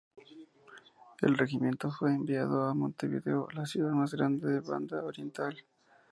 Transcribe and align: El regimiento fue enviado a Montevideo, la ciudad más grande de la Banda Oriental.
El 1.21 1.37
regimiento 1.37 1.91
fue 1.91 2.09
enviado 2.09 2.63
a 2.65 2.73
Montevideo, 2.73 3.47
la 3.53 3.67
ciudad 3.67 3.91
más 3.91 4.15
grande 4.15 4.47
de 4.47 4.59
la 4.61 4.67
Banda 4.67 5.03
Oriental. 5.03 5.55